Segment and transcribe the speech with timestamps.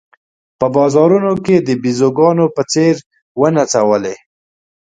[0.59, 2.95] په بازارونو کې د بېزوګانو په څېر
[3.41, 4.15] ونڅولې.